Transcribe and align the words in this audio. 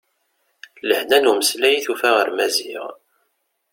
Lehna 0.87 1.17
n 1.19 1.29
umeslay 1.31 1.75
i 1.77 1.81
tufa 1.85 2.09
ɣer 2.17 2.27
Maziɣ. 2.37 2.85